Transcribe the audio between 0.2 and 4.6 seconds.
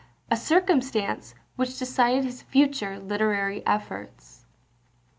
A circumstance which decided his future literary efforts.